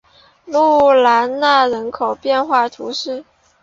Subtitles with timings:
[0.45, 3.23] 穆兰纳人口变化图示